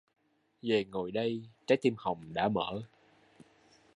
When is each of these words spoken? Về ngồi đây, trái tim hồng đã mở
Về 0.61 0.85
ngồi 0.85 1.11
đây, 1.11 1.43
trái 1.67 1.77
tim 1.81 1.95
hồng 1.97 2.33
đã 2.33 2.47
mở 2.49 2.81